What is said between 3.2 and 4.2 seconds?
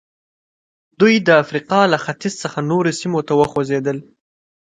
ته وخوځېدل.